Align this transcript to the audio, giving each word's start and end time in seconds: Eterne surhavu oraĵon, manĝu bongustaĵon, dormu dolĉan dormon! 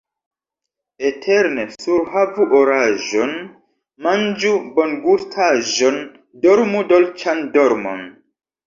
Eterne 1.09 1.65
surhavu 1.83 2.47
oraĵon, 2.61 3.35
manĝu 4.07 4.55
bongustaĵon, 4.81 6.03
dormu 6.49 6.87
dolĉan 6.95 7.49
dormon! 7.59 8.07